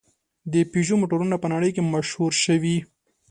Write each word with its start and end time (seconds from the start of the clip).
د 0.53 0.53
پيژو 0.71 0.95
موټرونه 1.01 1.35
په 1.39 1.47
نړۍ 1.53 1.69
کې 1.75 1.83
مشهور 1.93 2.31
شوي. 2.43 2.77